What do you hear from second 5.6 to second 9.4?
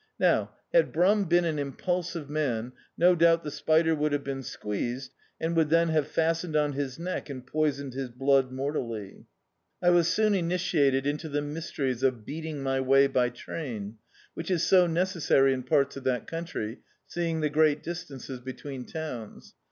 have then fastened on bis neck and poisoned his blood mortally.